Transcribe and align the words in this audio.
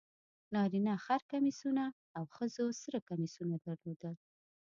نارینه 0.55 0.93
خر 1.05 1.21
کمیسونه 1.31 1.83
او 2.17 2.23
ښځو 2.35 2.65
سره 2.83 2.99
کمیسونه 3.09 3.55
درلودل. 3.65 4.15